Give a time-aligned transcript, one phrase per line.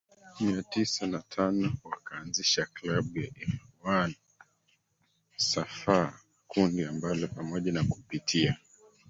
[0.39, 4.15] Mia tisa na tano wakaanzisha klabu ya Ikwaan
[5.37, 8.55] Safaa kundi ambalo pamoja na kupitia